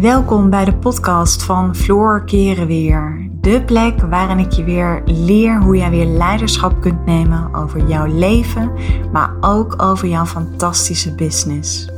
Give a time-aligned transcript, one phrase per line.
[0.00, 3.30] Welkom bij de podcast van Floor Keren Weer.
[3.40, 8.06] De plek waarin ik je weer leer hoe jij weer leiderschap kunt nemen over jouw
[8.06, 8.72] leven,
[9.12, 11.88] maar ook over jouw fantastische business.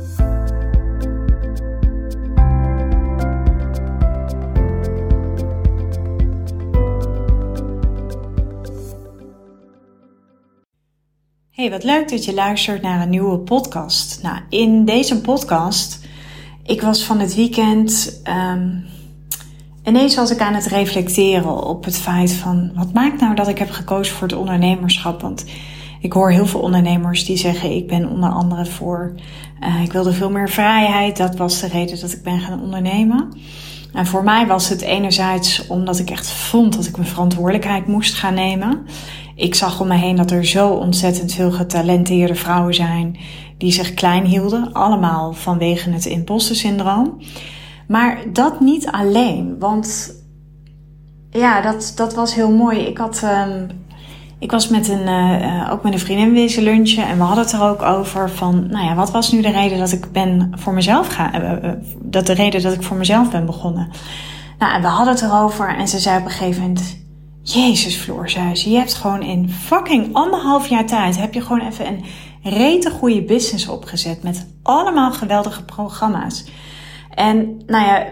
[11.51, 14.23] Hey, wat leuk dat je luistert naar een nieuwe podcast.
[14.23, 16.00] Nou, in deze podcast
[16.63, 18.21] ik was van het weekend.
[18.53, 18.83] Um,
[19.83, 23.57] ineens was ik aan het reflecteren op het feit van wat maakt nou dat ik
[23.57, 25.21] heb gekozen voor het ondernemerschap?
[25.21, 25.45] Want
[25.99, 29.13] ik hoor heel veel ondernemers die zeggen: Ik ben onder andere voor.
[29.63, 31.17] Uh, ik wilde veel meer vrijheid.
[31.17, 33.29] Dat was de reden dat ik ben gaan ondernemen.
[33.93, 38.13] En voor mij was het enerzijds omdat ik echt vond dat ik mijn verantwoordelijkheid moest
[38.13, 38.85] gaan nemen.
[39.41, 43.17] Ik zag om me heen dat er zo ontzettend veel getalenteerde vrouwen zijn
[43.57, 47.17] die zich klein hielden, allemaal vanwege het imposter-syndroom.
[47.87, 50.15] Maar dat niet alleen, want
[51.29, 52.79] ja, dat, dat was heel mooi.
[52.79, 53.67] Ik had, um,
[54.39, 57.53] ik was met een, uh, ook met een vriendin wezen lunchen en we hadden het
[57.53, 60.73] er ook over van, nou ja, wat was nu de reden dat ik ben voor
[60.73, 61.71] mezelf ga, uh,
[62.01, 63.89] dat de reden dat ik voor mezelf ben begonnen.
[64.59, 66.99] Nou, en we hadden het erover en ze zei op een gegeven moment,
[67.53, 71.67] Jezus Floor, zei ze, je hebt gewoon in fucking anderhalf jaar tijd, heb je gewoon
[71.67, 72.03] even een
[72.43, 76.45] rete goede business opgezet met allemaal geweldige programma's.
[77.09, 78.07] En nou ja,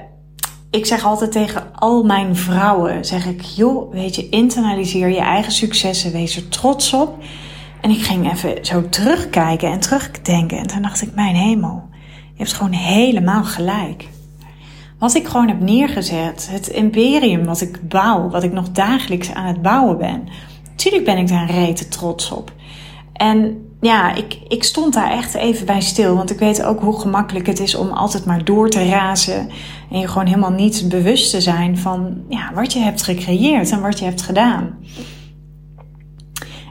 [0.72, 5.52] ik zeg altijd tegen al mijn vrouwen, zeg ik, joh, weet je, internaliseer je eigen
[5.52, 7.24] successen, wees er trots op.
[7.82, 11.90] En ik ging even zo terugkijken en terugdenken en toen dacht ik, mijn hemel,
[12.34, 14.08] je hebt gewoon helemaal gelijk.
[15.00, 19.46] Wat ik gewoon heb neergezet, het imperium wat ik bouw, wat ik nog dagelijks aan
[19.46, 20.28] het bouwen ben.
[20.76, 22.52] Tuurlijk ben ik daar rete trots op.
[23.14, 26.16] En ja, ik, ik stond daar echt even bij stil.
[26.16, 29.50] Want ik weet ook hoe gemakkelijk het is om altijd maar door te razen.
[29.92, 33.82] En je gewoon helemaal niet bewust te zijn van ja, wat je hebt gecreëerd en
[33.82, 34.78] wat je hebt gedaan.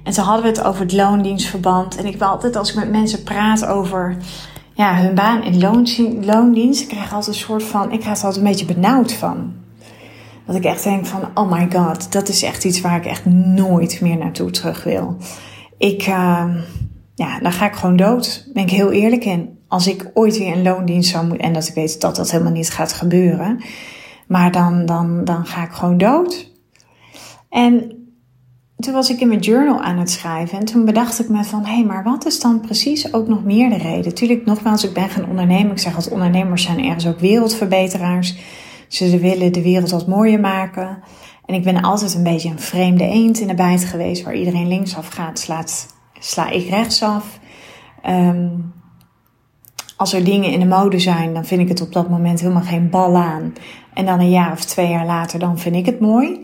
[0.05, 1.97] En toen hadden we het over het loondienstverband.
[1.97, 4.17] En ik wil altijd, als ik met mensen praat over
[4.79, 8.45] ja, hun baan in loondienst, ik krijg altijd een soort van, ik krijg er altijd
[8.45, 9.53] een beetje benauwd van.
[10.47, 13.25] Dat ik echt denk van, oh my god, dat is echt iets waar ik echt
[13.25, 15.17] nooit meer naartoe terug wil.
[15.79, 16.55] Ik, uh,
[17.15, 18.49] ja, dan ga ik gewoon dood.
[18.53, 19.59] ben ik heel eerlijk in.
[19.69, 22.53] Als ik ooit weer een loondienst zou moeten, en dat ik weet dat dat helemaal
[22.53, 23.63] niet gaat gebeuren,
[24.27, 26.51] maar dan, dan, dan ga ik gewoon dood.
[27.49, 27.98] En
[28.79, 31.65] toen was ik in mijn journal aan het schrijven en toen bedacht ik me van,
[31.65, 34.15] hé, hey, maar wat is dan precies ook nog meer de reden?
[34.15, 35.71] Tuurlijk, nogmaals, ik ben gaan ondernemen.
[35.71, 38.37] Ik zeg dat ondernemers zijn ergens ook wereldverbeteraars.
[38.89, 41.03] Ze willen de wereld wat mooier maken.
[41.47, 44.69] En ik ben altijd een beetje een vreemde eend in de bijt geweest, waar iedereen
[44.69, 47.39] linksaf gaat, slaat sla ik rechtsaf.
[48.07, 48.73] Um,
[49.97, 52.63] als er dingen in de mode zijn, dan vind ik het op dat moment helemaal
[52.63, 53.53] geen bal aan.
[53.95, 56.41] En dan een jaar of twee jaar later, dan vind ik het mooi.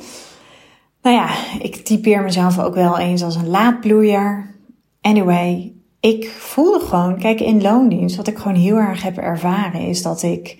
[1.04, 1.28] Nou ja,
[1.58, 4.54] ik typeer mezelf ook wel eens als een laadbloeier.
[5.00, 10.02] Anyway, ik voelde gewoon, kijk in loondienst, wat ik gewoon heel erg heb ervaren, is
[10.02, 10.58] dat ik,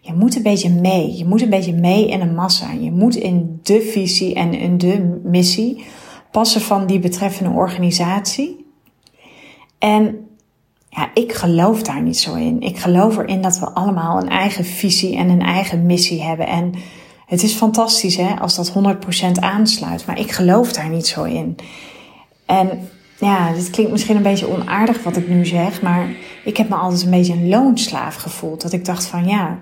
[0.00, 1.16] je moet een beetje mee.
[1.16, 2.72] Je moet een beetje mee in een massa.
[2.72, 5.84] Je moet in de visie en in de missie
[6.30, 8.66] passen van die betreffende organisatie.
[9.78, 10.28] En
[10.88, 12.60] ja, ik geloof daar niet zo in.
[12.60, 16.46] Ik geloof erin dat we allemaal een eigen visie en een eigen missie hebben.
[16.46, 16.74] En
[17.26, 21.56] het is fantastisch hè, als dat 100% aansluit, maar ik geloof daar niet zo in.
[22.46, 26.08] En ja, dit klinkt misschien een beetje onaardig wat ik nu zeg, maar
[26.44, 28.60] ik heb me altijd een beetje een loonslaaf gevoeld.
[28.60, 29.58] Dat ik dacht van ja,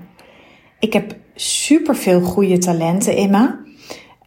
[0.79, 3.61] ik heb superveel goede talenten in me.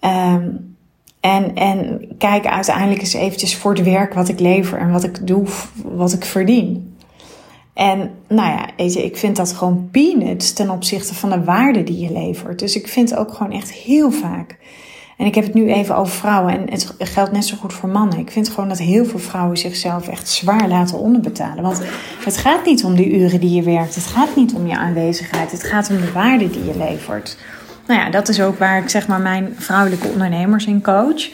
[0.01, 0.75] Um,
[1.19, 5.27] en, en kijk uiteindelijk eens eventjes voor het werk wat ik lever en wat ik
[5.27, 5.45] doe,
[5.83, 6.94] wat ik verdien.
[7.75, 11.99] En nou ja, weet ik vind dat gewoon peanuts ten opzichte van de waarde die
[11.99, 12.59] je levert.
[12.59, 14.57] Dus ik vind ook gewoon echt heel vaak.
[15.17, 17.89] En ik heb het nu even over vrouwen en het geldt net zo goed voor
[17.89, 18.19] mannen.
[18.19, 21.63] Ik vind gewoon dat heel veel vrouwen zichzelf echt zwaar laten onderbetalen.
[21.63, 21.81] Want
[22.25, 23.95] het gaat niet om de uren die je werkt.
[23.95, 25.51] Het gaat niet om je aanwezigheid.
[25.51, 27.37] Het gaat om de waarde die je levert.
[27.87, 31.29] Nou ja, dat is ook waar ik zeg maar mijn vrouwelijke ondernemers in coach.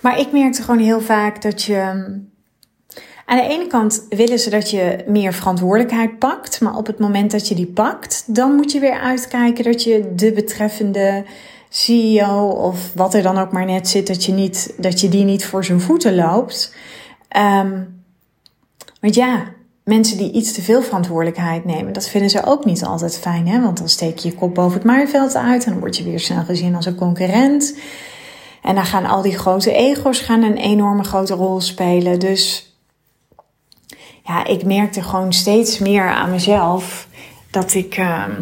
[0.00, 2.06] Maar ik merkte gewoon heel vaak dat je.
[3.28, 6.60] Aan de ene kant willen ze dat je meer verantwoordelijkheid pakt.
[6.60, 10.12] Maar op het moment dat je die pakt, dan moet je weer uitkijken dat je
[10.14, 11.24] de betreffende
[11.68, 15.24] CEO of wat er dan ook maar net zit, dat je, niet, dat je die
[15.24, 16.74] niet voor zijn voeten loopt.
[17.36, 18.02] Um,
[19.00, 19.44] want ja,
[19.84, 23.48] mensen die iets te veel verantwoordelijkheid nemen, dat vinden ze ook niet altijd fijn.
[23.48, 23.60] Hè?
[23.60, 26.20] Want dan steek je je kop boven het maaiveld uit en dan word je weer
[26.20, 27.78] snel gezien als een concurrent.
[28.62, 32.18] En dan gaan al die grote ego's gaan een enorme grote rol spelen.
[32.18, 32.67] Dus
[34.28, 37.08] ja, ik merkte gewoon steeds meer aan mezelf
[37.50, 38.32] dat ik, ehm,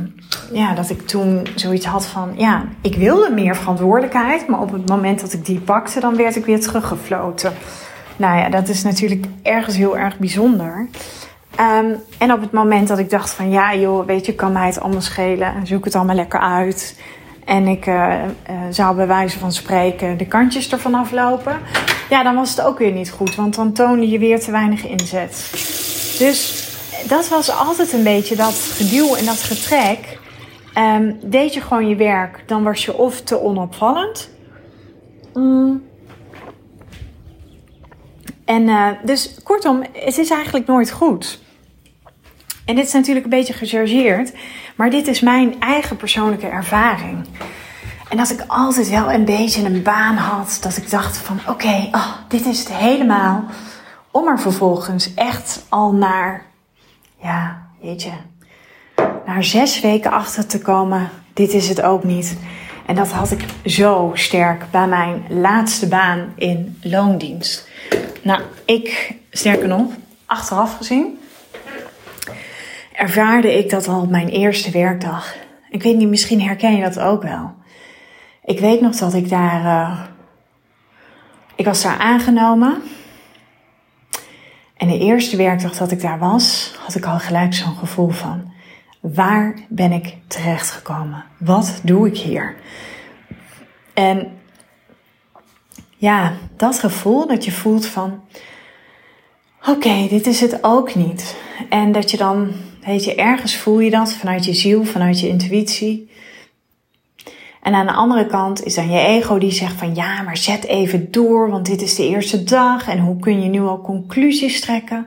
[0.52, 4.88] ja, dat ik toen zoiets had van, ja, ik wilde meer verantwoordelijkheid, maar op het
[4.88, 7.52] moment dat ik die pakte, dan werd ik weer teruggefloten.
[8.16, 10.88] Nou ja, dat is natuurlijk ergens heel erg bijzonder.
[11.56, 14.66] Ehm, en op het moment dat ik dacht van, ja joh, weet je, kan mij
[14.66, 17.00] het allemaal schelen en zoek het allemaal lekker uit.
[17.44, 21.58] En ik uh, uh, zou bij wijze van spreken de kantjes ervan aflopen.
[22.10, 24.86] Ja, dan was het ook weer niet goed, want dan toonde je weer te weinig
[24.86, 25.48] inzet.
[26.18, 26.68] Dus
[27.08, 30.18] dat was altijd een beetje dat geduw en dat getrek.
[30.78, 34.30] Um, deed je gewoon je werk, dan was je of te onopvallend.
[35.34, 35.82] Mm.
[38.44, 41.40] En uh, dus kortom, het is eigenlijk nooit goed.
[42.64, 44.32] En dit is natuurlijk een beetje gechargeerd,
[44.76, 47.26] maar dit is mijn eigen persoonlijke ervaring.
[48.08, 51.88] En dat ik altijd wel een beetje een baan had, dat ik dacht van oké,
[51.92, 53.44] oh, dit is het helemaal.
[54.10, 56.44] Om er vervolgens echt al naar
[57.22, 58.12] ja, weet je,
[59.26, 62.36] na zes weken achter te komen, dit is het ook niet.
[62.86, 67.68] En dat had ik zo sterk bij mijn laatste baan in loondienst.
[68.22, 69.86] Nou, ik, sterker nog,
[70.26, 71.18] achteraf gezien,
[72.92, 75.34] ervaarde ik dat al op mijn eerste werkdag.
[75.70, 77.54] Ik weet niet, misschien herken je dat ook wel.
[78.46, 79.64] Ik weet nog dat ik daar.
[79.64, 80.00] Uh,
[81.54, 82.82] ik was daar aangenomen.
[84.76, 88.52] En de eerste werkdag dat ik daar was, had ik al gelijk zo'n gevoel van:
[89.00, 91.24] waar ben ik terechtgekomen?
[91.38, 92.56] Wat doe ik hier?
[93.94, 94.38] En
[95.96, 98.20] ja, dat gevoel dat je voelt van:
[99.68, 101.36] oké, dit is het ook niet.
[101.68, 102.52] En dat je dan,
[102.84, 106.10] weet je, ergens voel je dat vanuit je ziel, vanuit je intuïtie.
[107.66, 110.64] En aan de andere kant is dan je ego die zegt van ja, maar zet
[110.64, 114.60] even door, want dit is de eerste dag en hoe kun je nu al conclusies
[114.60, 115.06] trekken?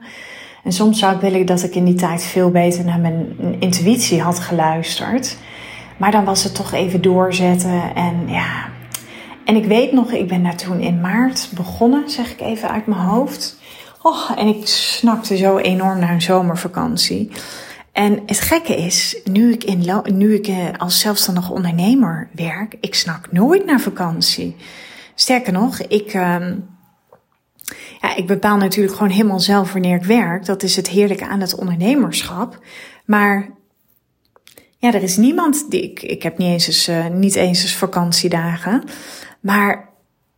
[0.64, 4.22] En soms zou ik willen dat ik in die tijd veel beter naar mijn intuïtie
[4.22, 5.38] had geluisterd.
[5.98, 8.70] Maar dan was het toch even doorzetten en ja.
[9.46, 12.88] En ik weet nog, ik ben daar toen in maart begonnen, zeg ik even uit
[12.88, 13.60] mijn hoofd.
[14.02, 17.32] Oh, en ik snakte zo enorm naar een zomervakantie.
[18.00, 22.96] En het gekke is, nu ik, in, nu ik eh, als zelfstandig ondernemer werk, ik
[22.96, 24.56] snak nooit naar vakantie.
[25.16, 26.46] Sterker nog, ik, uh,
[28.02, 30.46] ja, ik bepaal natuurlijk gewoon helemaal zelf wanneer ik werk.
[30.46, 32.60] Dat is het heerlijke aan het ondernemerschap.
[33.06, 33.50] Maar
[34.78, 37.76] ja, er is niemand die ik, ik heb niet eens eens, uh, niet eens eens
[37.76, 38.84] vakantiedagen.
[39.40, 39.89] Maar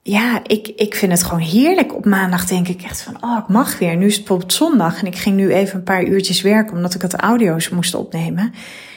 [0.04, 1.96] ja, ik, ik vind het gewoon heerlijk.
[1.96, 3.98] Op maandag denk ik echt van, oh, ik mag weer.
[3.98, 6.94] Nu is het bijvoorbeeld zondag en ik ging nu even een paar uurtjes werken omdat
[6.94, 8.54] ik het audio's moest opnemen.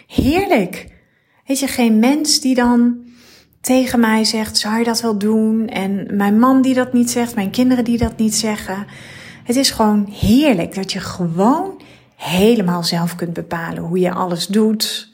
[0.06, 0.86] Heerlijk.
[1.46, 2.96] Weet je, geen mens die dan
[3.60, 5.68] tegen mij zegt, zou je dat wel doen?
[5.68, 8.86] En mijn man die dat niet zegt, mijn kinderen die dat niet zeggen.
[9.44, 11.82] Het is gewoon heerlijk dat je gewoon
[12.16, 15.12] helemaal zelf kunt bepalen hoe je alles doet.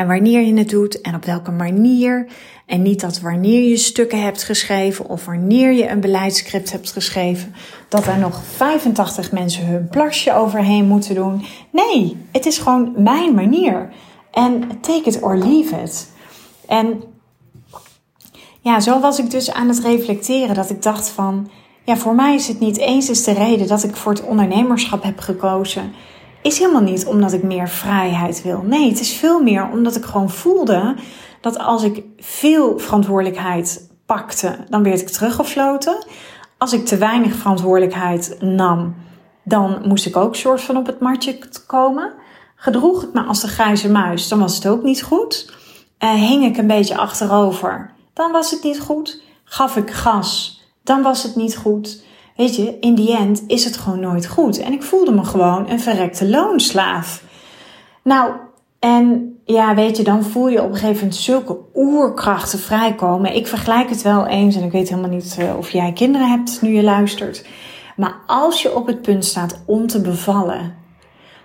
[0.00, 2.26] En wanneer je het doet en op welke manier.
[2.66, 7.54] En niet dat wanneer je stukken hebt geschreven of wanneer je een beleidsscript hebt geschreven,
[7.88, 11.44] dat er nog 85 mensen hun plasje overheen moeten doen.
[11.70, 13.92] Nee, het is gewoon mijn manier.
[14.30, 16.10] En take it or leave it.
[16.66, 17.02] En
[18.60, 21.50] ja, zo was ik dus aan het reflecteren dat ik dacht van,
[21.84, 25.02] ja, voor mij is het niet eens is de reden dat ik voor het ondernemerschap
[25.02, 25.92] heb gekozen.
[26.42, 28.62] Is helemaal niet omdat ik meer vrijheid wil.
[28.62, 30.94] Nee, het is veel meer omdat ik gewoon voelde
[31.40, 36.04] dat als ik veel verantwoordelijkheid pakte, dan werd ik teruggefloten.
[36.58, 38.94] Als ik te weinig verantwoordelijkheid nam,
[39.44, 42.12] dan moest ik ook soort van op het matje komen.
[42.56, 45.52] Gedroeg ik me als de grijze muis, dan was het ook niet goed.
[46.04, 49.22] Uh, hing ik een beetje achterover, dan was het niet goed.
[49.44, 52.02] Gaf ik gas, dan was het niet goed.
[52.40, 54.58] Weet je, in die end is het gewoon nooit goed.
[54.58, 57.22] En ik voelde me gewoon een verrekte loonslaaf.
[58.02, 58.32] Nou,
[58.78, 63.34] en ja, weet je, dan voel je op een gegeven moment zulke oerkrachten vrijkomen.
[63.34, 66.62] Ik vergelijk het wel eens, en ik weet helemaal niet uh, of jij kinderen hebt
[66.62, 67.46] nu je luistert.
[67.96, 70.74] Maar als je op het punt staat om te bevallen,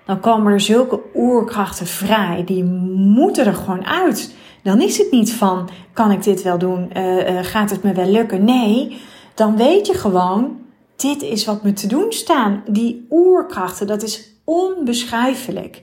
[0.05, 2.43] dan komen er zulke oerkrachten vrij.
[2.45, 4.35] Die moeten er gewoon uit.
[4.63, 6.89] Dan is het niet van, kan ik dit wel doen?
[6.97, 8.43] Uh, uh, gaat het me wel lukken?
[8.43, 9.01] Nee,
[9.33, 10.63] dan weet je gewoon,
[10.95, 12.63] dit is wat me te doen staan.
[12.67, 15.81] Die oerkrachten, dat is onbeschrijfelijk.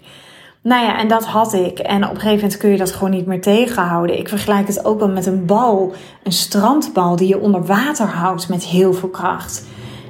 [0.63, 1.79] Nou ja, en dat had ik.
[1.79, 4.19] En op een gegeven moment kun je dat gewoon niet meer tegenhouden.
[4.19, 5.93] Ik vergelijk het ook wel met een bal,
[6.23, 9.65] een strandbal die je onder water houdt met heel veel kracht.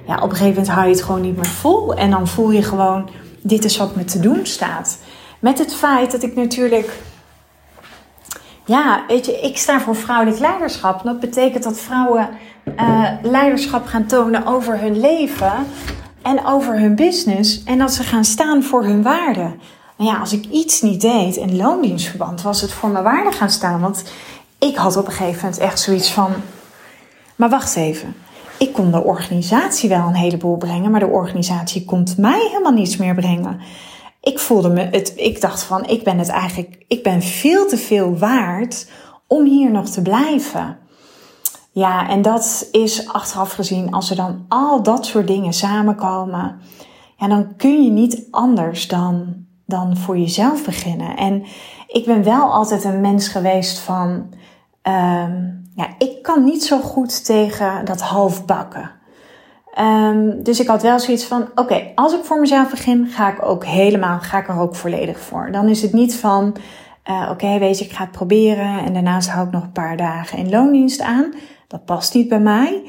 [0.06, 1.94] Ja, op een gegeven moment hou je het gewoon niet meer vol.
[1.94, 3.08] En dan voel je gewoon,
[3.40, 4.98] dit is wat me te doen staat.
[5.38, 6.98] Met het feit dat ik natuurlijk,
[8.64, 11.02] ja, weet je, ik sta voor vrouwelijk leiderschap.
[11.02, 12.28] Dat betekent dat vrouwen
[12.80, 15.52] uh, leiderschap gaan tonen over hun leven
[16.22, 17.62] en over hun business.
[17.64, 19.60] En dat ze gaan staan voor hun waarden.
[19.96, 23.50] Nou ja, als ik iets niet deed in loondienstverband, was het voor mijn waarde gaan
[23.50, 23.80] staan.
[23.80, 24.04] Want
[24.58, 26.32] ik had op een gegeven moment echt zoiets van.
[27.36, 28.14] Maar wacht even.
[28.58, 32.96] Ik kon de organisatie wel een heleboel brengen, maar de organisatie komt mij helemaal niets
[32.96, 33.60] meer brengen.
[34.22, 37.76] Ik voelde me het, ik dacht van, ik ben het eigenlijk, ik ben veel te
[37.76, 38.90] veel waard
[39.26, 40.78] om hier nog te blijven.
[41.72, 46.60] Ja, en dat is achteraf gezien, als er dan al dat soort dingen samenkomen,
[47.16, 49.34] ja, dan kun je niet anders dan,
[49.66, 51.16] dan voor jezelf beginnen.
[51.16, 51.44] En
[51.86, 54.08] ik ben wel altijd een mens geweest van,
[54.82, 58.90] um, ja, ik kan niet zo goed tegen dat halfbakken.
[59.80, 63.44] Um, dus ik had wel zoiets van: oké, als ik voor mezelf begin, ga ik
[63.44, 65.48] ook helemaal, ga ik er ook volledig voor.
[65.52, 66.56] Dan is het niet van:
[67.10, 69.96] uh, oké, weet je, ik ga het proberen en daarnaast hou ik nog een paar
[69.96, 71.34] dagen in loondienst aan.
[71.68, 72.82] Dat past niet bij mij.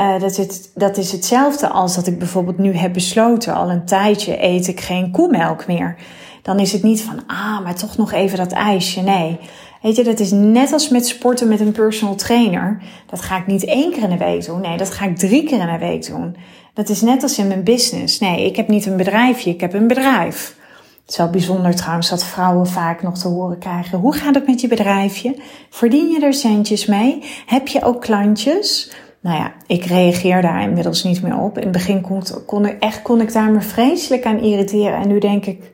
[0.00, 4.42] Uh, dat, dat is hetzelfde als dat ik bijvoorbeeld nu heb besloten, al een tijdje
[4.42, 5.96] eet ik geen koemelk meer.
[6.42, 9.00] Dan is het niet van, ah, maar toch nog even dat ijsje.
[9.00, 9.38] Nee.
[9.84, 12.82] Weet je, dat is net als met sporten met een personal trainer.
[13.06, 14.60] Dat ga ik niet één keer in de week doen.
[14.60, 16.36] Nee, dat ga ik drie keer in de week doen.
[16.74, 18.18] Dat is net als in mijn business.
[18.18, 20.56] Nee, ik heb niet een bedrijfje, ik heb een bedrijf.
[21.02, 23.98] Het is wel bijzonder trouwens dat vrouwen vaak nog te horen krijgen.
[23.98, 25.36] Hoe gaat het met je bedrijfje?
[25.70, 27.22] Verdien je er centjes mee?
[27.46, 28.92] Heb je ook klantjes?
[29.20, 31.56] Nou ja, ik reageer daar inmiddels niet meer op.
[31.56, 34.98] In het begin kon, kon, ik, echt, kon ik daar me vreselijk aan irriteren.
[34.98, 35.72] En nu denk ik,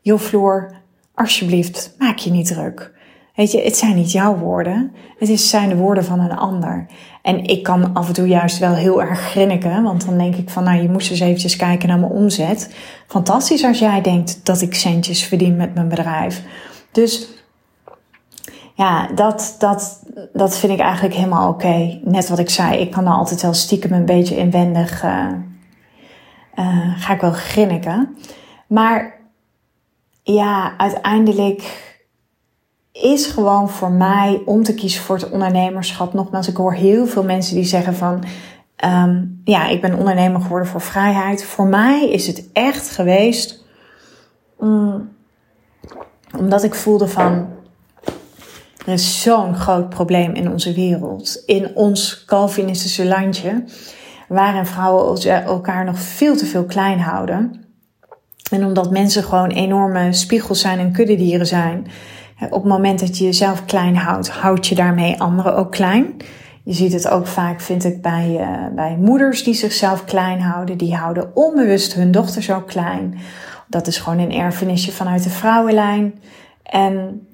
[0.00, 0.74] joh Floor,
[1.14, 2.92] alsjeblieft, maak je niet druk.
[3.34, 4.92] Weet je, het zijn niet jouw woorden.
[5.18, 6.86] Het zijn de woorden van een ander.
[7.22, 9.82] En ik kan af en toe juist wel heel erg grinniken.
[9.82, 12.74] Want dan denk ik van, nou, je moest eens eventjes kijken naar mijn omzet.
[13.06, 16.42] Fantastisch als jij denkt dat ik centjes verdien met mijn bedrijf.
[16.92, 17.28] Dus
[18.74, 22.00] ja, dat, dat, dat vind ik eigenlijk helemaal oké.
[22.04, 25.04] Net wat ik zei, ik kan dan altijd wel stiekem een beetje inwendig...
[25.04, 25.26] Uh,
[26.54, 28.16] uh, ga ik wel grinniken.
[28.66, 29.20] Maar
[30.22, 31.62] ja, uiteindelijk
[33.02, 36.12] is gewoon voor mij om te kiezen voor het ondernemerschap.
[36.12, 38.24] Nogmaals, ik hoor heel veel mensen die zeggen van,
[38.84, 41.44] um, ja, ik ben ondernemer geworden voor vrijheid.
[41.44, 43.64] Voor mij is het echt geweest,
[46.38, 47.48] omdat ik voelde van,
[48.86, 53.64] er is zo'n groot probleem in onze wereld, in ons Calvinistische landje,
[54.28, 57.64] waarin vrouwen elkaar nog veel te veel klein houden.
[58.50, 61.86] En omdat mensen gewoon enorme spiegels zijn en kuddedieren zijn,
[62.44, 66.16] op het moment dat je jezelf klein houdt, houd je daarmee anderen ook klein.
[66.64, 70.78] Je ziet het ook vaak, vind ik, bij, uh, bij moeders die zichzelf klein houden.
[70.78, 73.18] Die houden onbewust hun dochters ook klein.
[73.68, 76.20] Dat is gewoon een erfenisje vanuit de vrouwenlijn.
[76.62, 77.26] En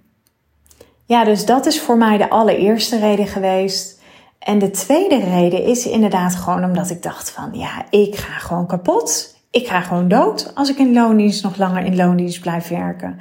[1.07, 4.01] ja, dus dat is voor mij de allereerste reden geweest.
[4.39, 8.67] En de tweede reden is inderdaad gewoon omdat ik dacht van, ja, ik ga gewoon
[8.67, 9.39] kapot.
[9.51, 13.19] Ik ga gewoon dood als ik in loondienst nog langer in loondienst blijf werken.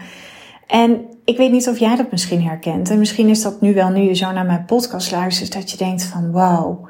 [0.68, 2.90] En ik weet niet of jij dat misschien herkent.
[2.90, 5.78] En misschien is dat nu wel, nu je zo naar mijn podcast luistert, dat je
[5.78, 6.90] denkt van wow,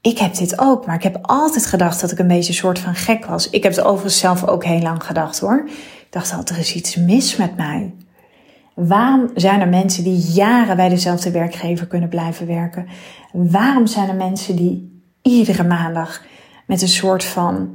[0.00, 0.86] ik heb dit ook.
[0.86, 3.50] Maar ik heb altijd gedacht dat ik een beetje een soort van gek was.
[3.50, 5.64] Ik heb het overigens zelf ook heel lang gedacht hoor.
[5.66, 7.94] Ik dacht altijd, er is iets mis met mij.
[8.74, 12.86] Waarom zijn er mensen die jaren bij dezelfde werkgever kunnen blijven werken?
[13.32, 16.22] Waarom zijn er mensen die iedere maandag
[16.66, 17.70] met een soort van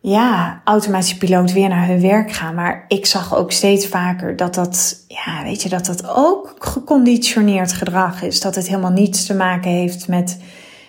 [0.00, 2.54] ja, automatische piloot weer naar hun werk gaan.
[2.54, 7.72] Maar ik zag ook steeds vaker dat dat, ja, weet je, dat dat ook geconditioneerd
[7.72, 8.40] gedrag is.
[8.40, 10.40] Dat het helemaal niets te maken heeft met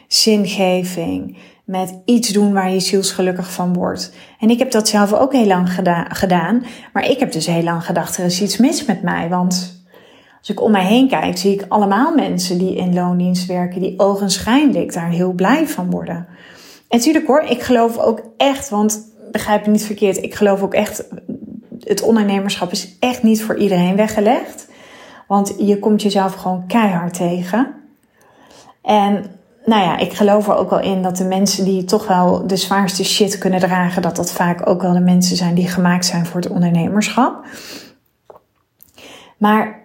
[0.08, 4.14] zingeving, met iets doen waar je zielsgelukkig van wordt.
[4.40, 5.74] En ik heb dat zelf ook heel lang
[6.10, 6.64] gedaan.
[6.94, 9.30] Maar ik heb dus heel lang gedacht, er is iets mis met mij.
[9.30, 9.84] Want
[10.40, 14.00] als ik om mij heen kijk, zie ik allemaal mensen die in loondienst werken, die
[14.00, 16.28] ogenschijnlijk daar heel blij van worden.
[16.92, 20.74] En natuurlijk hoor, ik geloof ook echt, want begrijp me niet verkeerd, ik geloof ook
[20.74, 21.04] echt,
[21.80, 24.68] het ondernemerschap is echt niet voor iedereen weggelegd.
[25.28, 27.76] Want je komt jezelf gewoon keihard tegen.
[28.82, 29.26] En
[29.66, 32.58] nou ja, ik geloof er ook wel in dat de mensen die toch wel de
[32.58, 36.26] zwaarste shit kunnen dragen, dat dat vaak ook wel de mensen zijn die gemaakt zijn
[36.26, 37.46] voor het ondernemerschap.
[39.38, 39.80] Maar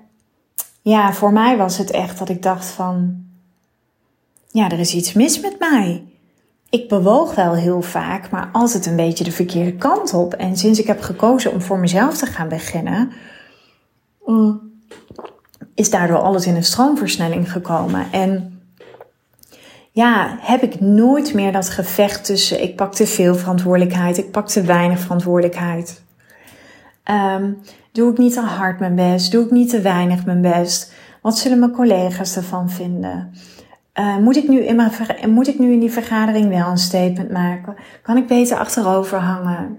[0.82, 3.24] ja, voor mij was het echt dat ik dacht van,
[4.50, 6.04] ja, er is iets mis met mij
[6.70, 10.34] ik bewoog wel heel vaak, maar altijd een beetje de verkeerde kant op.
[10.34, 13.12] En sinds ik heb gekozen om voor mezelf te gaan beginnen,
[14.24, 14.60] mm,
[15.74, 18.12] is daardoor alles in een stroomversnelling gekomen.
[18.12, 18.60] En
[19.90, 24.48] ja, heb ik nooit meer dat gevecht tussen ik pak te veel verantwoordelijkheid, ik pak
[24.48, 26.02] te weinig verantwoordelijkheid.
[27.10, 27.58] Um,
[27.92, 29.32] doe ik niet te hard mijn best?
[29.32, 30.92] Doe ik niet te weinig mijn best?
[31.22, 33.32] Wat zullen mijn collega's ervan vinden?
[33.98, 34.90] Uh, moet, ik nu in mijn,
[35.28, 37.74] moet ik nu in die vergadering wel een statement maken?
[38.02, 39.78] Kan ik beter achterover hangen?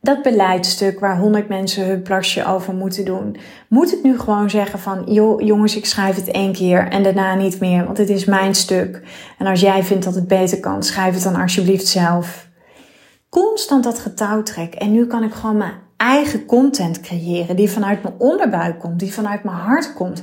[0.00, 3.36] dat beleidstuk waar honderd mensen hun plasje over moeten doen.
[3.68, 7.34] Moet ik nu gewoon zeggen van, joh, jongens, ik schrijf het één keer en daarna
[7.34, 9.02] niet meer, want het is mijn stuk.
[9.38, 12.48] En als jij vindt dat het beter kan, schrijf het dan alsjeblieft zelf.
[13.28, 14.74] Constant dat getouwtrek.
[14.74, 19.12] En nu kan ik gewoon mijn eigen content creëren die vanuit mijn onderbuik komt, die
[19.12, 20.22] vanuit mijn hart komt.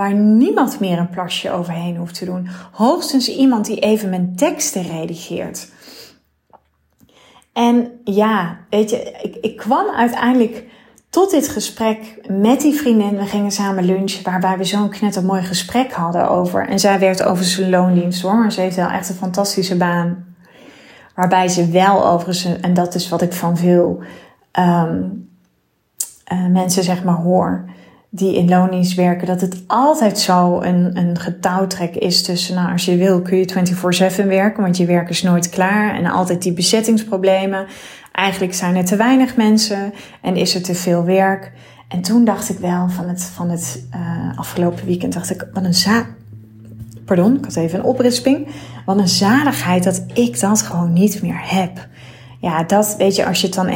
[0.00, 2.48] Waar niemand meer een plasje overheen hoeft te doen.
[2.72, 5.68] Hoogstens iemand die even mijn teksten redigeert.
[7.52, 10.64] En ja, weet je, ik, ik kwam uiteindelijk
[11.10, 13.16] tot dit gesprek met die vriendin.
[13.16, 16.68] We gingen samen lunchen, waarbij we zo'n knettermooi gesprek hadden over.
[16.68, 20.34] En zij werd over zijn loondienst hoor, maar ze heeft wel echt een fantastische baan.
[21.14, 24.02] Waarbij ze wel overigens, en dat is wat ik van veel
[24.58, 25.28] um,
[26.32, 27.64] uh, mensen zeg maar hoor,
[28.10, 32.84] die in loondienst werken, dat het altijd zo een, een getouwtrek is tussen, nou, als
[32.84, 36.52] je wil kun je 24-7 werken, want je werk is nooit klaar en altijd die
[36.52, 37.66] bezettingsproblemen.
[38.12, 41.52] Eigenlijk zijn er te weinig mensen en is er te veel werk.
[41.88, 45.64] En toen dacht ik wel van het, van het uh, afgelopen weekend, dacht ik, wat
[45.64, 46.06] een za
[47.04, 48.48] Pardon, ik had even een oprisping.
[48.84, 51.88] Wat een zaligheid dat ik dat gewoon niet meer heb.
[52.40, 53.68] Ja, dat weet je, als je het dan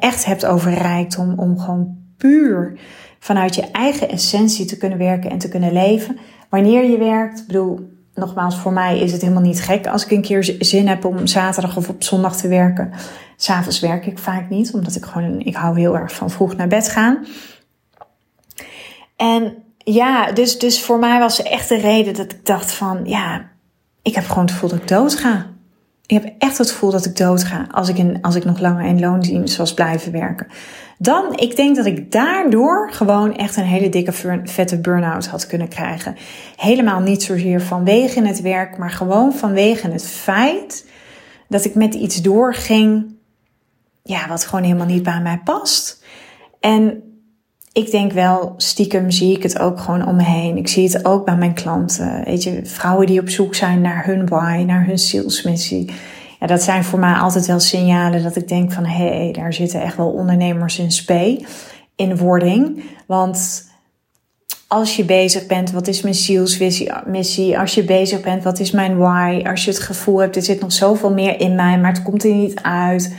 [0.00, 2.78] echt hebt over rijkdom, om gewoon puur
[3.18, 6.18] vanuit je eigen essentie te kunnen werken en te kunnen leven.
[6.48, 10.22] Wanneer je werkt, bedoel, nogmaals, voor mij is het helemaal niet gek als ik een
[10.22, 12.92] keer zin heb om zaterdag of op zondag te werken.
[13.36, 16.68] S'avonds werk ik vaak niet, omdat ik gewoon, ik hou heel erg van vroeg naar
[16.68, 17.26] bed gaan.
[19.16, 23.50] En ja, dus, dus voor mij was echt de reden dat ik dacht van, ja,
[24.02, 25.46] ik heb gewoon het gevoel dat ik dood ga.
[26.08, 28.60] Ik heb echt het gevoel dat ik dood ga als ik, in, als ik nog
[28.60, 30.46] langer in loondienst was blijven werken.
[30.98, 34.12] Dan, ik denk dat ik daardoor gewoon echt een hele dikke
[34.44, 36.16] vette burn-out had kunnen krijgen.
[36.56, 40.88] Helemaal niet zozeer vanwege het werk, maar gewoon vanwege het feit
[41.48, 43.14] dat ik met iets doorging,
[44.02, 46.04] ja, wat gewoon helemaal niet bij mij past.
[46.60, 47.02] En
[47.78, 50.56] ik denk wel, stiekem zie ik het ook gewoon om me heen.
[50.56, 52.24] Ik zie het ook bij mijn klanten.
[52.24, 55.90] Weet je, vrouwen die op zoek zijn naar hun why, naar hun salesmissie.
[56.40, 58.84] Ja, dat zijn voor mij altijd wel signalen dat ik denk van...
[58.84, 61.44] hé, hey, daar zitten echt wel ondernemers in spe,
[61.96, 62.82] in wording.
[63.06, 63.66] Want
[64.68, 67.58] als je bezig bent, wat is mijn zielsmissie?
[67.58, 69.42] Als je bezig bent, wat is mijn why?
[69.46, 72.24] Als je het gevoel hebt, er zit nog zoveel meer in mij, maar het komt
[72.24, 73.14] er niet uit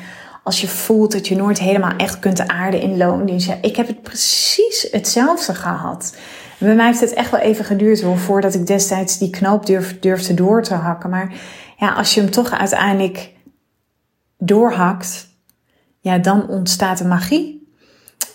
[0.49, 3.53] als je voelt dat je nooit helemaal echt kunt aarden in loondienst.
[3.62, 6.15] Ik heb het precies hetzelfde gehad.
[6.57, 10.33] Bij mij heeft het echt wel even geduurd voordat ik destijds die knoop durf, durfde
[10.33, 11.09] door te hakken.
[11.09, 11.33] Maar
[11.77, 13.31] ja, als je hem toch uiteindelijk
[14.38, 15.27] doorhakt,
[15.99, 17.73] ja, dan ontstaat er magie.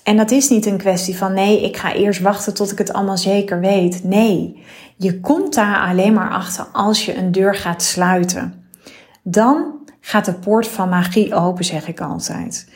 [0.03, 2.93] En dat is niet een kwestie van nee, ik ga eerst wachten tot ik het
[2.93, 4.05] allemaal zeker weet.
[4.05, 4.63] Nee,
[4.97, 8.69] je komt daar alleen maar achter als je een deur gaat sluiten.
[9.23, 12.69] Dan gaat de poort van magie open, zeg ik altijd.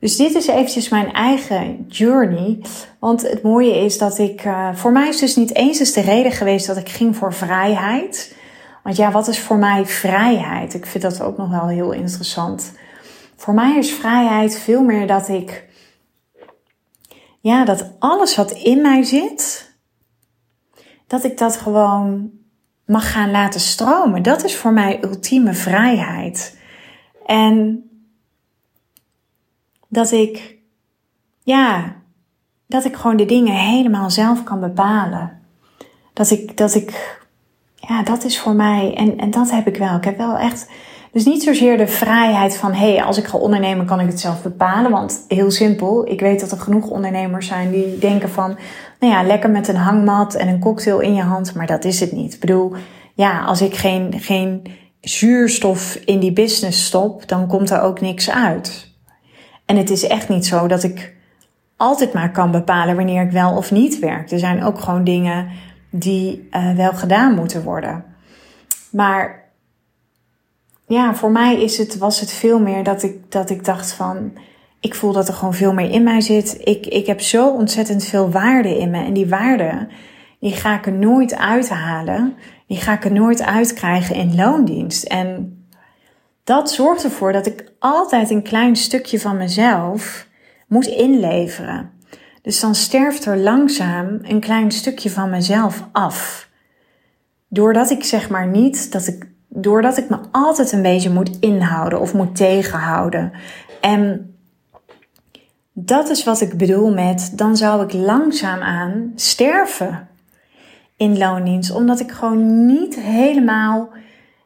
[0.00, 2.58] Dus dit is eventjes mijn eigen journey.
[2.98, 6.00] Want het mooie is dat ik, uh, voor mij is dus niet eens eens de
[6.00, 8.36] reden geweest dat ik ging voor vrijheid.
[8.82, 10.74] Want ja, wat is voor mij vrijheid?
[10.74, 12.72] Ik vind dat ook nog wel heel interessant.
[13.36, 15.64] Voor mij is vrijheid veel meer dat ik,
[17.40, 19.72] ja, dat alles wat in mij zit,
[21.06, 22.30] dat ik dat gewoon
[22.84, 24.22] mag gaan laten stromen.
[24.22, 26.55] Dat is voor mij ultieme vrijheid.
[27.26, 27.88] En
[29.88, 30.58] dat ik,
[31.42, 31.94] ja,
[32.66, 35.40] dat ik gewoon de dingen helemaal zelf kan bepalen.
[36.12, 37.20] Dat ik, dat ik,
[37.74, 39.96] ja, dat is voor mij, en, en dat heb ik wel.
[39.96, 40.70] Ik heb wel echt,
[41.12, 44.20] dus niet zozeer de vrijheid van, hé, hey, als ik ga ondernemen kan ik het
[44.20, 44.90] zelf bepalen.
[44.90, 48.58] Want heel simpel, ik weet dat er genoeg ondernemers zijn die denken van,
[49.00, 52.00] nou ja, lekker met een hangmat en een cocktail in je hand, maar dat is
[52.00, 52.34] het niet.
[52.34, 52.72] Ik bedoel,
[53.14, 54.62] ja, als ik geen, geen
[55.08, 58.94] zuurstof in die business stop, dan komt er ook niks uit.
[59.64, 61.14] En het is echt niet zo dat ik
[61.76, 64.30] altijd maar kan bepalen wanneer ik wel of niet werk.
[64.30, 65.48] Er zijn ook gewoon dingen
[65.90, 68.04] die uh, wel gedaan moeten worden.
[68.90, 69.44] Maar
[70.86, 74.32] ja, voor mij is het, was het veel meer dat ik, dat ik dacht van,
[74.80, 76.58] ik voel dat er gewoon veel meer in mij zit.
[76.64, 79.04] Ik, ik heb zo ontzettend veel waarde in me.
[79.04, 79.88] En die waarde,
[80.40, 82.36] die ga ik er nooit uithalen
[82.66, 85.04] die ga ik er nooit uitkrijgen in loondienst.
[85.04, 85.56] En
[86.44, 90.26] dat zorgt ervoor dat ik altijd een klein stukje van mezelf
[90.66, 91.90] moet inleveren.
[92.42, 96.48] Dus dan sterft er langzaam een klein stukje van mezelf af.
[97.48, 102.00] Doordat ik zeg maar niet dat ik, doordat ik me altijd een beetje moet inhouden
[102.00, 103.32] of moet tegenhouden.
[103.80, 104.34] En
[105.72, 110.08] dat is wat ik bedoel met, dan zou ik langzaamaan sterven
[110.96, 111.70] in loondienst.
[111.70, 113.88] Omdat ik gewoon niet helemaal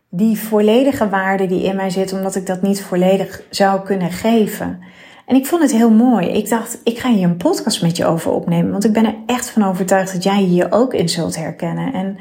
[0.09, 4.81] die volledige waarde die in mij zit, omdat ik dat niet volledig zou kunnen geven.
[5.27, 6.27] En ik vond het heel mooi.
[6.27, 8.71] Ik dacht, ik ga hier een podcast met je over opnemen.
[8.71, 11.93] Want ik ben er echt van overtuigd dat jij hier ook in zult herkennen.
[11.93, 12.19] En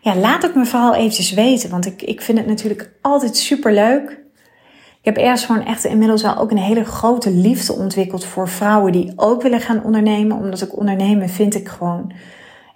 [0.00, 1.70] ja, laat het me vooral eventjes weten.
[1.70, 4.10] Want ik, ik vind het natuurlijk altijd super leuk.
[5.00, 8.92] Ik heb ergens gewoon echt inmiddels wel ook een hele grote liefde ontwikkeld voor vrouwen
[8.92, 10.36] die ook willen gaan ondernemen.
[10.36, 12.12] Omdat ik ondernemen vind ik gewoon,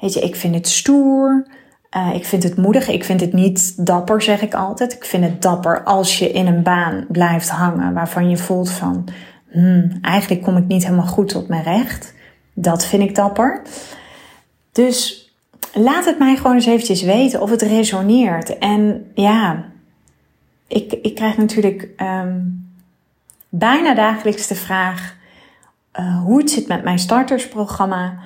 [0.04, 1.46] weet ik vind het stoer.
[1.96, 2.88] Uh, ik vind het moedig.
[2.88, 4.92] Ik vind het niet dapper, zeg ik altijd.
[4.92, 9.08] Ik vind het dapper als je in een baan blijft hangen waarvan je voelt van,
[9.50, 12.14] hmm, eigenlijk kom ik niet helemaal goed tot mijn recht.
[12.54, 13.62] Dat vind ik dapper.
[14.72, 15.28] Dus
[15.74, 18.58] laat het mij gewoon eens eventjes weten of het resoneert.
[18.58, 19.64] En ja,
[20.68, 22.68] ik, ik krijg natuurlijk um,
[23.48, 25.16] bijna dagelijks de vraag
[26.00, 28.18] uh, hoe het zit met mijn startersprogramma.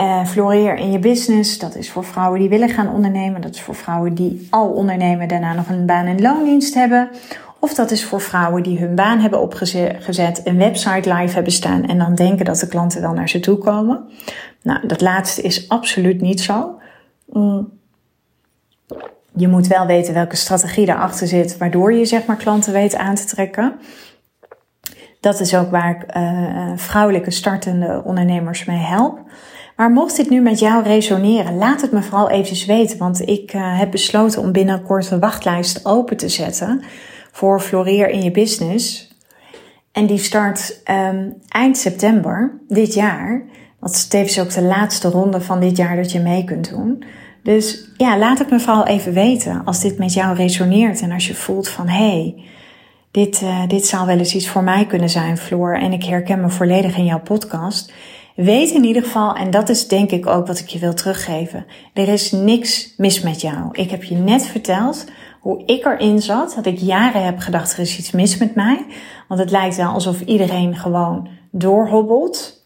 [0.00, 1.58] Uh, floreer in je business.
[1.58, 3.40] Dat is voor vrouwen die willen gaan ondernemen.
[3.40, 7.08] Dat is voor vrouwen die al ondernemen, daarna nog een baan- en loondienst hebben.
[7.58, 11.84] Of dat is voor vrouwen die hun baan hebben opgezet, een website live hebben staan
[11.84, 14.08] en dan denken dat de klanten wel naar ze toe komen.
[14.62, 16.78] Nou, dat laatste is absoluut niet zo.
[17.26, 17.72] Mm.
[19.36, 23.14] Je moet wel weten welke strategie erachter zit, waardoor je zeg maar klanten weet aan
[23.14, 23.74] te trekken.
[25.20, 29.20] Dat is ook waar ik uh, vrouwelijke startende ondernemers mee help.
[29.76, 32.98] Maar mocht dit nu met jou resoneren, laat het me vooral even weten.
[32.98, 36.82] Want ik uh, heb besloten om binnenkort een wachtlijst open te zetten
[37.32, 39.12] voor Floreer in je business.
[39.92, 43.42] En die start um, eind september dit jaar.
[43.80, 47.04] Dat is tevens ook de laatste ronde van dit jaar dat je mee kunt doen.
[47.42, 51.26] Dus ja, laat het me vooral even weten als dit met jou resoneert en als
[51.26, 52.44] je voelt van hé, hey,
[53.10, 56.40] dit, uh, dit zou wel eens iets voor mij kunnen zijn, Floor, en ik herken
[56.40, 57.92] me volledig in jouw podcast.
[58.34, 61.66] Weet in ieder geval, en dat is denk ik ook wat ik je wil teruggeven,
[61.92, 63.68] er is niks mis met jou.
[63.72, 65.04] Ik heb je net verteld
[65.40, 68.86] hoe ik erin zat, dat ik jaren heb gedacht er is iets mis met mij,
[69.28, 72.62] want het lijkt wel alsof iedereen gewoon doorhobbelt.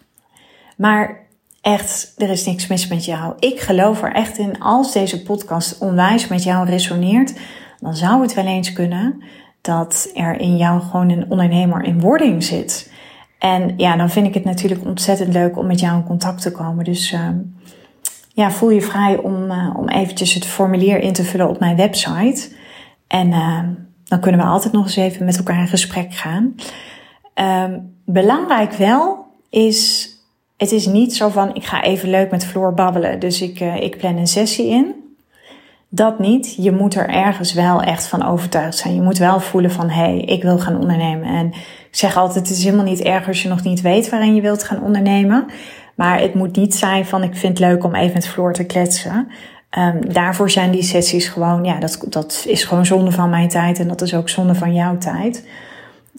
[0.76, 1.26] Maar
[1.60, 3.34] echt, er is niks mis met jou.
[3.38, 7.32] Ik geloof er echt in, als deze podcast onwijs met jou resoneert,
[7.80, 9.22] dan zou het wel eens kunnen
[9.60, 12.92] dat er in jou gewoon een ondernemer in wording zit.
[13.38, 16.52] En ja, dan vind ik het natuurlijk ontzettend leuk om met jou in contact te
[16.52, 16.84] komen.
[16.84, 17.28] Dus uh,
[18.32, 21.76] ja, voel je vrij om, uh, om eventjes het formulier in te vullen op mijn
[21.76, 22.52] website.
[23.06, 23.60] En uh,
[24.04, 26.54] dan kunnen we altijd nog eens even met elkaar in gesprek gaan.
[27.34, 30.10] Ehm, belangrijk wel is
[30.58, 33.76] het is niet zo van ik ga even leuk met Floor babbelen, dus ik, uh,
[33.76, 34.94] ik plan een sessie in.
[35.88, 36.54] Dat niet.
[36.56, 38.94] Je moet er ergens wel echt van overtuigd zijn.
[38.94, 41.28] Je moet wel voelen van hé, hey, ik wil gaan ondernemen.
[41.28, 41.52] En
[41.90, 44.40] ik zeg altijd, het is helemaal niet erg als je nog niet weet waarin je
[44.40, 45.46] wilt gaan ondernemen.
[45.94, 48.64] Maar het moet niet zijn van ik vind het leuk om even met Floor te
[48.64, 49.28] kletsen.
[49.78, 53.78] Um, daarvoor zijn die sessies gewoon, ja, dat, dat is gewoon zonde van mijn tijd
[53.78, 55.48] en dat is ook zonde van jouw tijd.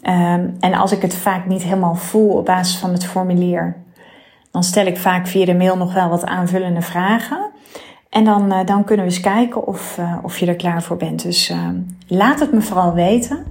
[0.02, 3.76] Um, en als ik het vaak niet helemaal voel op basis van het formulier,
[4.50, 7.50] dan stel ik vaak via de mail nog wel wat aanvullende vragen.
[8.10, 10.96] En dan, uh, dan kunnen we eens kijken of, uh, of je er klaar voor
[10.96, 11.22] bent.
[11.22, 11.68] Dus uh,
[12.06, 13.44] laat het me vooral weten.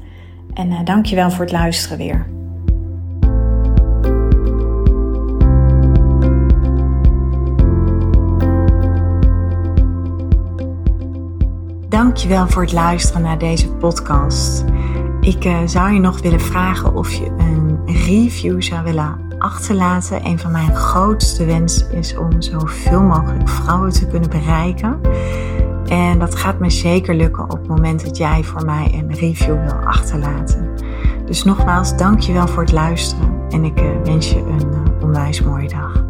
[0.53, 2.25] En uh, dank je wel voor het luisteren weer.
[11.89, 14.65] Dankjewel voor het luisteren naar deze podcast.
[15.21, 20.25] Ik zou je nog willen vragen of je een review zou willen achterlaten.
[20.25, 24.99] Een van mijn grootste wensen is om zoveel mogelijk vrouwen te kunnen bereiken.
[25.89, 29.61] En dat gaat me zeker lukken op het moment dat jij voor mij een review
[29.63, 30.69] wil achterlaten.
[31.25, 35.67] Dus nogmaals, dankjewel voor het luisteren en ik eh, wens je een eh, onwijs mooie
[35.67, 36.08] dag.